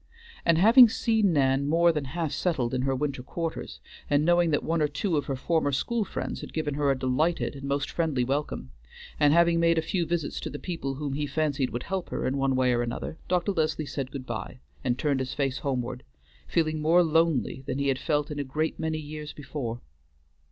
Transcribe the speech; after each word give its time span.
And 0.43 0.57
having 0.57 0.89
seen 0.89 1.31
Nan 1.31 1.67
more 1.67 1.91
than 1.91 2.05
half 2.05 2.31
settled 2.31 2.73
in 2.73 2.81
her 2.81 2.95
winter 2.95 3.21
quarters, 3.21 3.79
and 4.09 4.25
knowing 4.25 4.49
that 4.49 4.63
one 4.63 4.81
or 4.81 4.87
two 4.87 5.15
of 5.15 5.25
her 5.27 5.35
former 5.35 5.71
school 5.71 6.03
friends 6.05 6.41
had 6.41 6.53
given 6.55 6.73
her 6.73 6.89
a 6.89 6.97
delighted 6.97 7.53
and 7.55 7.65
most 7.65 7.91
friendly 7.91 8.23
welcome, 8.23 8.71
and 9.19 9.31
having 9.31 9.59
made 9.59 9.77
a 9.77 9.81
few 9.83 10.07
visits 10.07 10.39
to 10.39 10.49
the 10.49 10.57
people 10.57 10.95
whom 10.95 11.13
he 11.13 11.27
fancied 11.27 11.69
would 11.69 11.83
help 11.83 12.09
her 12.09 12.25
in 12.25 12.35
one 12.37 12.55
way 12.55 12.73
or 12.73 12.81
another, 12.81 13.19
Dr. 13.27 13.51
Leslie 13.51 13.85
said 13.85 14.09
good 14.09 14.25
by, 14.25 14.59
and 14.83 14.97
turned 14.97 15.19
his 15.19 15.35
face 15.35 15.59
homeward, 15.59 16.01
feeling 16.47 16.81
more 16.81 17.03
lonely 17.03 17.61
than 17.67 17.77
he 17.77 17.89
had 17.89 17.99
felt 17.99 18.31
in 18.31 18.39
a 18.39 18.43
great 18.43 18.79
many 18.79 18.97
years 18.97 19.33
before. 19.33 19.81